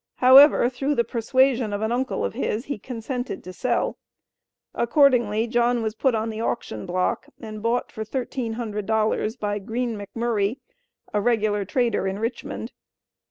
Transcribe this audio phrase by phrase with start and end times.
[0.15, 3.99] However, through the persuasion of an uncle of his, he consented to sell.
[4.73, 10.57] Accordingly, John was put on the auction block and bought for $1,300 by Green McMurray,
[11.13, 12.71] a regular trader in Richmond.